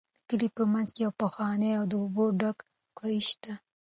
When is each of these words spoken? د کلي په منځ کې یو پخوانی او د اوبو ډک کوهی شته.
د 0.03 0.03
کلي 0.29 0.47
په 0.57 0.63
منځ 0.73 0.87
کې 0.95 1.01
یو 1.05 1.13
پخوانی 1.23 1.71
او 1.79 1.83
د 1.91 1.93
اوبو 2.01 2.25
ډک 2.39 2.57
کوهی 2.97 3.21
شته. 3.29 3.53